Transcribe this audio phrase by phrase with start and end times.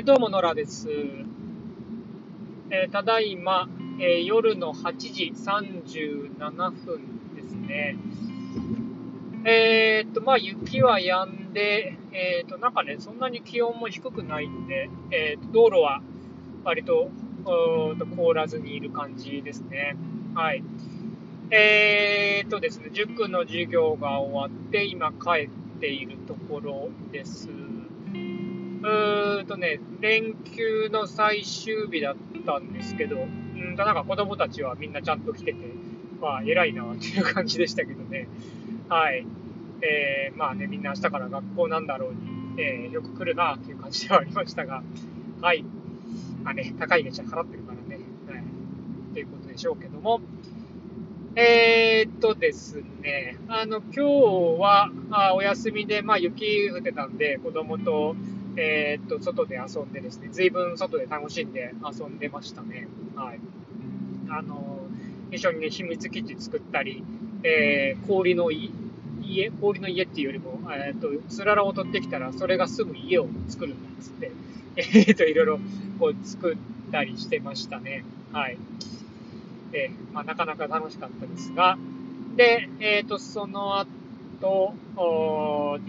[0.00, 0.88] えー、どうも、ノラです。
[2.70, 3.68] えー、ただいま、
[3.98, 7.98] えー、夜の8時37分ですね。
[9.44, 16.00] えー、っと、まあ、雪は止んで、えー、っと、なんかね、そんなに気温も低くないんで、えー、っと、道路は
[16.64, 17.10] 割と、
[17.44, 19.96] と凍らずにいる感じですね。
[20.34, 20.64] はい。
[21.50, 27.50] えー、っとですね、塾の授業が終わって、今帰っているところです。
[28.82, 32.16] うーんとね、連休の最終日だっ
[32.46, 35.58] たんですけど、うんとなんか子供たちはみんなちゃんと来てて、
[36.20, 38.28] まあ偉いなっていう感じでしたけどね。
[38.88, 39.26] はい。
[39.82, 44.82] えー、まあね、みんな明日から学校なんだろうに、えー、よく来るなっていう感じではありましたが、
[45.40, 45.64] はい。
[46.42, 48.40] まあね、高い月謝払ってるからね、はい。
[48.40, 50.20] っていうことでしょうけども、
[51.36, 54.00] えー、っとですね、あの、今日
[54.60, 58.16] は、あお休みで、まあ雪降ってたんで、子供と、
[58.56, 62.88] えー、っと、外で遊んでですね、随分外で楽しんで遊んでましたね。
[63.14, 63.40] はい。
[64.28, 64.80] あの、
[65.30, 67.02] 一緒にね、秘密基地作ったり、
[67.42, 68.70] えー、氷の家、
[69.60, 74.32] 氷の家っていうよりも、えー、っと、つららを取ってきたら、それがすぐ家を作るんだっつって、
[74.76, 75.60] えー、っと、いろいろ、
[75.98, 76.56] こう、作っ
[76.90, 78.04] たりしてましたね。
[78.32, 78.58] はい。
[79.72, 81.78] えー、まあ、なかなか楽しかったですが、
[82.36, 84.74] で、えっ、と、その後、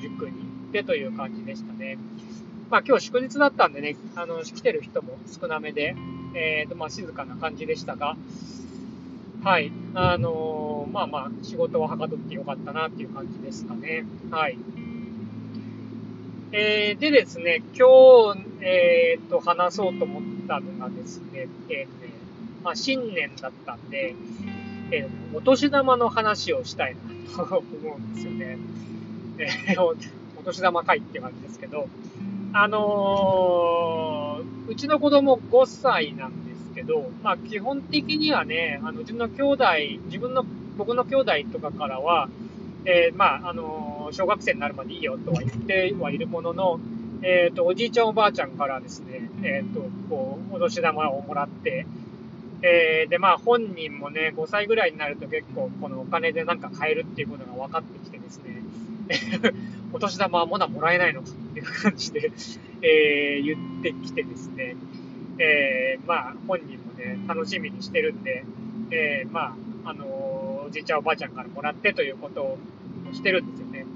[0.00, 1.98] 塾に行ってという感じでしたね。
[2.70, 5.96] まあ今日祝日だったんでね、あの、来てる人も少なめで、
[6.34, 8.16] えっ、ー、と、まあ静かな感じでしたが、
[9.42, 14.04] はい、あのー、まあまあ仕事をはかどってよかったなっていう感じですかね。
[14.30, 14.58] はい。
[16.52, 22.12] えー、でですね、今日、えっ、ー、と、話そうと思ったのがですね、えっ、とね、
[22.62, 24.14] まあ新年だったんで、
[24.92, 26.94] えー、お年玉の話をしたい
[27.36, 28.58] なと思うんですよね。
[29.38, 31.88] えー、お年玉会って感じですけど、
[32.52, 39.64] あのー、うちの子供5歳なんですけど、まあ基本的にはね、あの、自分の兄弟、
[40.06, 40.44] 自分の、
[40.76, 42.28] 僕の兄弟とかからは、
[42.84, 46.80] えー、まあ、あのー、小学生になるまでいいよとは言ってはいるものの、
[47.22, 51.86] えっ、ー、と、おじいちゃんおばあちゃんからですね、えっ、と、こう、お年玉をもらって、
[52.62, 58.62] えー、で、まあ本人もね、5歳ぐらいになると結構このお金でなんか買えるっていうことが分かってきてですね、
[59.92, 61.28] お年玉はまだもらえないのか
[61.60, 62.32] いう感じで、
[62.82, 64.76] えー、言ってきてですね、
[65.38, 68.44] えー、まあ、本人もね、楽しみにしてるんで、
[68.90, 70.04] えー、まあ、あの、
[70.66, 72.58] おじいちゃんおばあちゃんからもらってということを
[73.12, 73.86] してるんですよね。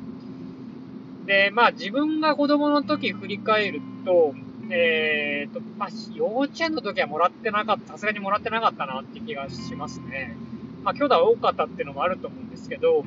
[1.26, 4.34] で、まあ、自分が子供の時振り返ると、
[4.70, 10.36] えーと、まあ、幼稚園の時はもらってなかった、さすがにもらってなかったなって気がしますね。
[10.82, 13.04] まあ、兄弟多かったっていうのもあると思うんですけど、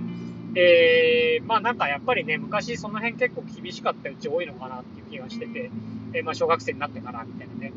[0.60, 5.70] えー、まあなんかやっぱりね、昔その辺結構厳しかったうち多いのかなっていう気がしてて、
[6.14, 7.74] えー、まあ小学生になってからみたいなね。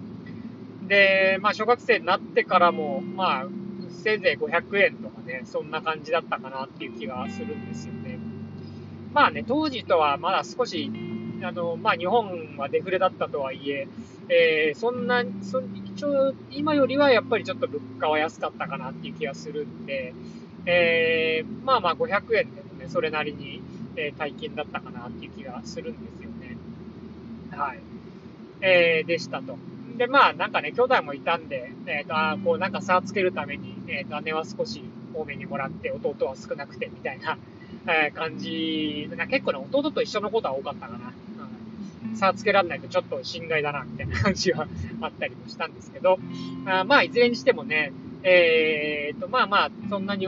[0.88, 3.46] で、まあ小学生になってからも、まあ、
[3.90, 8.18] せいぜい500円とかね、そんな感じだったかなっていう気がするんですよね。
[9.12, 10.90] まあね、当時とはまだ少し、
[11.42, 13.88] あの、まあ日本はデフレだったとはいえ、
[14.30, 20.14] えー、そんな、そ一応、今よりはやっぱりちょっと物価は安かったかなっていう気がするんで、
[20.64, 23.62] えー、まあまあ500円でそれなりに、
[23.96, 26.56] えー、大金だったかなっていう気がするんですよね。
[27.56, 27.78] はい。
[28.60, 29.56] えー、でしたと。
[29.96, 34.82] で、まあ、なんかね、兄弟もいたんで、えっ、ー、と、あこう、なんか差をつけるために、えっ、ー、と、姉は少し
[35.14, 37.38] 多めにもらって、弟は少なくて、みたいな、
[37.86, 41.12] えー、感じ、な結構ね、弟と一緒のことは多かったかな。
[42.10, 44.66] うん、差つけられないとちょっと心外だな、みたいな 感じは
[45.00, 46.18] あったりもしたんですけど、
[46.66, 47.92] あまあ、いずれにしてもね、
[48.22, 50.26] えー、と、まあまあ、そんなに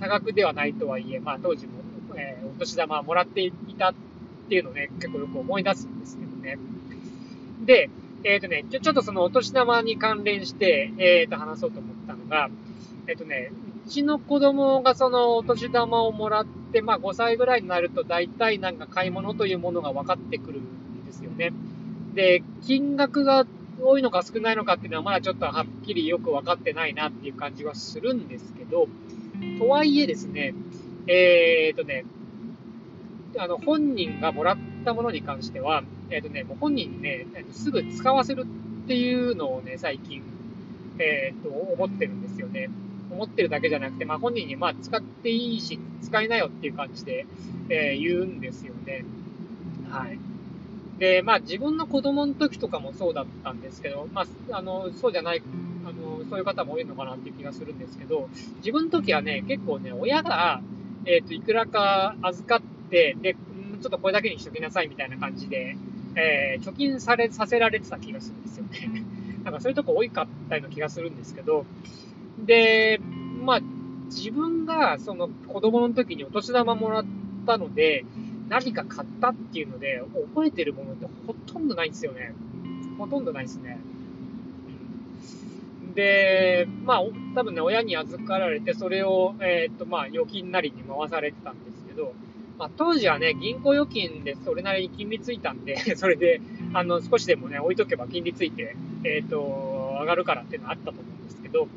[0.00, 1.73] 多額ではないとはいえ、まあ、当時もえー、
[2.56, 3.94] お年玉もらっていたっ
[4.48, 6.58] ていうのをね、結構よく思い出すんですけどね。
[7.64, 7.90] で、
[8.24, 12.48] えっ、ー、とね、ちょ、ちょっとそのお年玉に関連して、えっ、ー、と話そうと思ったのが、
[13.06, 13.50] えっ、ー、とね、
[13.86, 21.52] うちの子供がそのお年玉をもらって、まあ5歳ぐらいになると大体なんか買い物というものが分かってくるんですよね。
[22.14, 23.46] で、金額が
[23.82, 28.88] 多いのか少ないのかっていうのはまだちょっとはっきりよく分かってないなっていう感じはするんですけど、
[29.58, 30.54] とはいえですね、
[31.06, 32.04] えー、とね、
[33.38, 38.46] あの、本人がもらったものに関しては、えっ、ー、とね、もう本人にね、すぐ使わせる
[38.84, 40.22] っていうのをね、最近、
[40.98, 42.70] えっ、ー、と、思ってるんですよね。
[43.10, 47.26] 思ってるだけじゃなくて、まあ本人にまあ使っていいし、使いなよっていう感じで、
[47.68, 49.04] えー、言うんですよね。
[49.90, 50.18] はい。
[50.98, 55.42] で、まあ自分の子供の時とかもそうだったんですけど、まあ、あの、そうじゃない、
[55.84, 58.28] あの、そういう方も多いのかなっていう気がするんですけど、
[58.58, 60.60] 自分の時はね、結構ね、親が、
[61.06, 65.76] えっ、ー、と、いくらか預かって、で、ちょっとこれだけにしときなさいみたいな感じで、
[66.14, 69.04] えー、貯金され、させられてた気がするんですよね。
[69.42, 71.66] なんかそういうとこ多いかったような気がするんですけど、
[72.38, 73.00] で、
[73.44, 73.60] まあ、
[74.06, 77.04] 自分がその子供の時にお年玉もらっ
[77.46, 78.04] たので、
[78.48, 80.02] 何か買ったっていうので、
[80.32, 82.32] 覚えてるものってほとんどないんですよね。
[82.96, 83.80] ほとんどないですね。
[85.94, 87.02] で、まあ、
[87.34, 92.14] 多分ね、親に預かられて、それを、えっ、と、まあ、預金なりに回されてたんですけど、
[92.58, 96.40] まあ、当時はね、銀行預金でそれなりに金利ついたんで、 それで、
[96.72, 101.68] あの、少しでもね、置いとけば金利ついて、えっ、と、上がるからっていうのはあったと思うんですけど、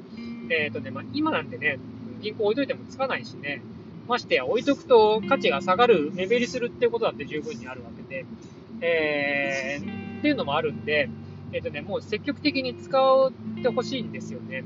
[0.49, 1.79] えっ、とね、まあ、今なんてね、
[2.21, 3.61] 銀行置いといてもつかないしね、
[4.07, 8.25] ましてや置いとくと価値が下がる、目減りするってことだって十分にあるわけで、
[8.81, 11.09] えー、っていうのもあるんで、
[11.51, 13.31] えっ、ー、とね、もう積極的に使っ
[13.61, 14.63] てほしいんですよね。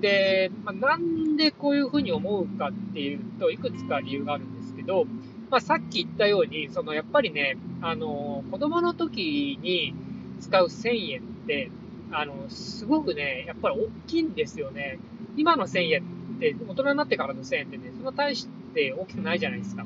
[0.00, 4.55] で、まあ、なんでこういうふうに思うかっていうと、いくつか理由があるん
[4.86, 5.06] ど、
[5.50, 9.94] まあ、さっき言ったように、そのやっぱりね、あの、子供の時に
[10.40, 11.70] 使う1000円って、
[12.10, 14.98] あの、すごくね、やっぱり大きいんですよね。
[15.36, 16.02] 今の1000円
[16.36, 19.84] って、大人になってからの1000円ってね、そんな大して大きくないじゃないですか。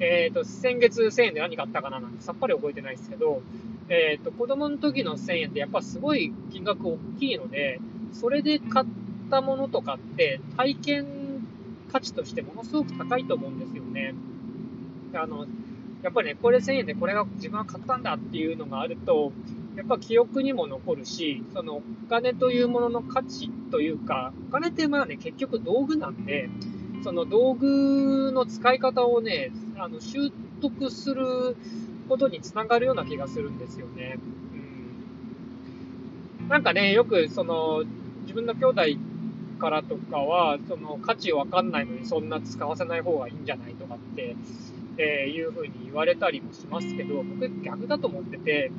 [0.00, 3.42] えっ、ー、と、先月1000円で何買ったかななんてさっぱり覚えてないですけど、
[3.88, 7.80] えっ、ー、と、子供の時の1000円ってやっぱすごい金額大きいので、
[8.12, 8.86] それで買っ
[9.30, 11.06] たものとかって体験
[11.92, 14.14] 価値としてものすごく高いと思うんですよね。
[15.14, 15.46] あの、
[16.02, 19.32] やっぱりね、これ1000円でこれが自分が買ったんだっていうのがあると、
[19.76, 26.48] やっぱ記憶にも残るし、そのお金というものの価値というか、お金ってまあね、結局道具なんで、
[27.02, 30.30] その道具の使い方をね、あの習
[30.60, 31.56] 得する
[32.08, 34.18] ことにつながるような気がするんですよね。
[36.40, 37.84] うん、なんかね、よくその
[38.22, 38.82] 自分の兄弟
[39.58, 44.36] からとかは、その価値わかんないのにそんな使わせない方がいいんじゃないとかって、
[44.98, 48.70] えー、いうふうに言われたりもしますけど、僕逆だと思ってて、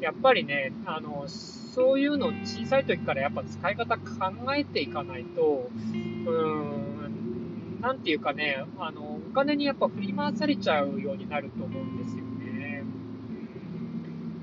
[0.00, 12.84] やっぱりね、あの、そういうの小さい時からやっぱ使い方考えていかないと、うーん、なんていうかね、あの、お金にやっぱ振り回されちゃうようになると思うんですよね。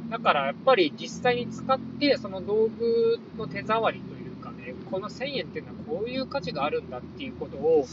[0.09, 7.87] だからやっぱり実際に使って、その道具の手触りというかね、この1000円っていうのはこういう価値があるんだっていうことを、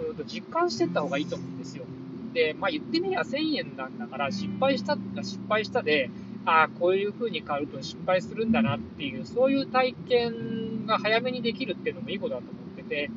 [0.00, 1.84] うんと実感していった方がいいと思うんですよ。
[2.32, 6.10] で、まあ言ってみりゃ1000円なんだから、失敗したら失敗したで、
[6.44, 13.10] ああ、こういう風に買うと失敗するんだなっていう、そういう体験が早めにできるっていうのもいいことだと思ってて、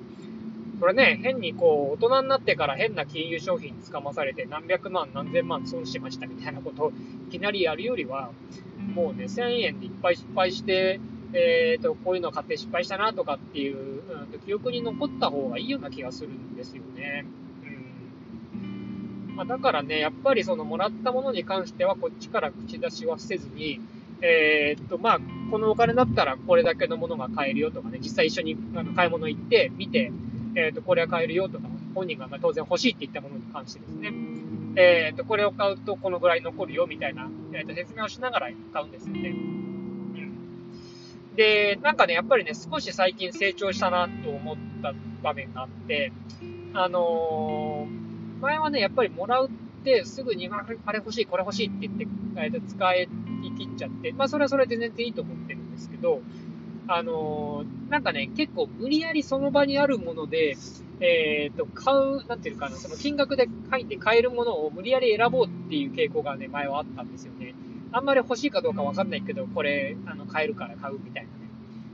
[0.80, 6.92] これね、変にこう、大人になってから変な金融商品につかまされて何百万何千万損しましたみたいなことを
[7.30, 8.32] いきなりやるよりは、
[8.94, 11.00] もうね、1000円でいっぱい失敗して、
[11.34, 17.26] えっ、ー、と、こういうの買って失敗したなとかっていう、うん、記憶に残った方がいいような気がするんですよね。
[19.36, 23.80] まあ、だからね、やっぱりそのもらったものに関してはこっちから口出しはせずに、
[24.22, 25.20] えー、っと、まあ、
[25.52, 30.12] このお金だったらこれだけのものが買えるよとかね、実際一緒にあの買い物行って見て、
[30.56, 34.14] えー、っと、これは買えるよとか、本人がま当然欲しいって言ったものに関してですね、
[34.76, 39.36] えー、っと、これを買うとこのぐらい残るよみたいな、えっと、説明をしながら買うんですよね。
[41.36, 44.94] で、なんかね、やっぱりね、少し最近成長したなと思った
[45.24, 46.12] 場面があって、
[46.76, 48.03] あのー
[48.44, 49.50] 前はね、やっぱりもらうっ
[49.84, 51.94] てすぐに、あれ欲しい、これ欲しいって言っ
[52.52, 53.08] て、使い
[53.58, 56.22] 切っちゃって、まあそれはそれで全然いいと思ってるんですけど、
[56.88, 60.58] あのー、なんかね、結構無理やりその場にあるもので、
[61.00, 67.56] えっ、ー、と、買う、なんていうかな、その金額で書いて買えるものを無理やり選ぼうっていう傾向がね、前はあったんですよね。
[67.92, 71.36] あんまり欲しいかどうかわかんないけど、これ、あの、買えるから買うみたいなね、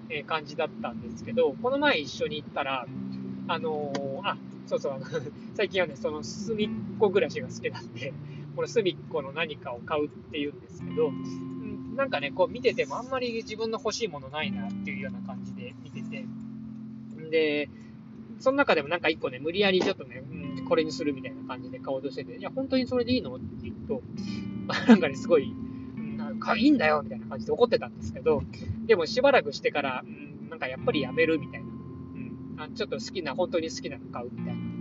[0.10, 2.88] えー、感じだったんですけど、この前一緒に行ったら、
[3.50, 4.38] あのー、あ、
[4.68, 5.02] そうそう、
[5.56, 8.14] 最近はね、その隅っこ暮らしが好きなんで、
[8.56, 11.12] この隅っこの何かを買うっていうんですけど、
[11.96, 16.26] なんかね、こう見ててもあんまり自分の欲しいものないなっていうような感じで見てて、
[17.32, 17.70] で、
[18.38, 24.04] その中でもなんか一個ね、無理やりちょっとね、うん、これにするみたいな感じで買おうとしてて、いや、本当にそれでいいのって言うと、
[24.88, 25.52] なんかね、すごい、
[26.18, 28.44] なんかいいんだよみたいな感じで怒ってたんですけど、
[28.86, 31.69] でもしばらくしてから、うん、なんかやっぱりやめるみたいな。
[32.60, 34.80] あちょっと好きな、本当に好きなの買うみたいな。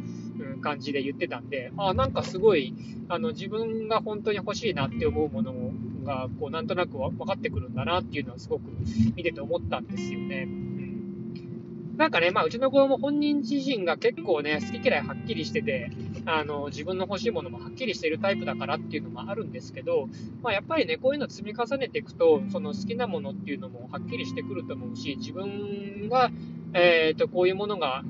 [0.59, 2.75] 感じで言ってたんで、あなんかすごい、
[3.09, 5.53] あの、自分が本当に欲しいなって思うもの
[6.05, 8.63] が、こう、なんとなく分かってくるんだなっていうのはすごく
[9.17, 10.45] 見てて思ったんですよね。
[10.47, 11.97] うん。
[11.97, 15.91] なんかね、まあ、うちの子も本人自身が結構ね、好き嫌いはっきりしてて、
[16.27, 20.09] あの、自分の欲しいものもはっきりしているタイプだからっていうのもあるんですけど、
[20.43, 26.31] まあ、やっぱりね、こういうの積み重ねていくと、その好きなものっていうのもはっきりしてくると思うし、自分が、
[26.75, 28.03] えっ、ー、と、こういうものが、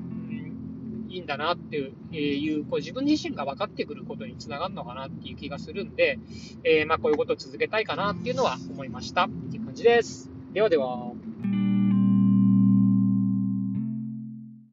[1.09, 1.77] いいんだなって
[2.11, 6.19] いう、こう自分自身が分かってくることにつながるのかなっていう気がするんで、
[6.63, 9.25] えー、まあこういうことを続けたいかなっていうのは思いました。
[9.25, 10.29] っていう感じです。
[10.53, 11.11] ではでは。